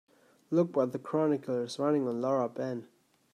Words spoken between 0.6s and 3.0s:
what the Chronicle is running on Laura Ben.